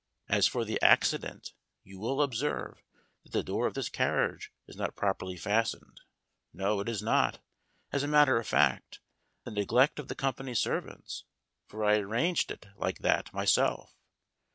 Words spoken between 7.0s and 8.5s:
not, as a matter of